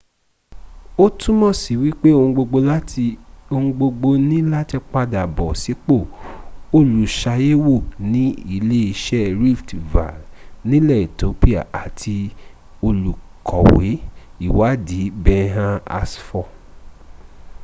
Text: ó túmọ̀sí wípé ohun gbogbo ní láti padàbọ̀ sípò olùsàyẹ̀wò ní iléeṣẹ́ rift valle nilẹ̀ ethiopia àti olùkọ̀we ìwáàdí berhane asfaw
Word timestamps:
ó 1.03 1.05
túmọ̀sí 1.19 1.73
wípé 1.83 2.09
ohun 3.55 3.65
gbogbo 3.77 4.09
ní 4.29 4.37
láti 4.51 4.77
padàbọ̀ 4.91 5.49
sípò 5.61 5.95
olùsàyẹ̀wò 6.77 7.75
ní 8.11 8.23
iléeṣẹ́ 8.55 9.33
rift 9.41 9.69
valle 9.91 10.25
nilẹ̀ 10.69 11.01
ethiopia 11.07 11.61
àti 11.83 12.15
olùkọ̀we 12.87 13.89
ìwáàdí 14.45 14.99
berhane 15.23 15.83
asfaw 15.99 16.45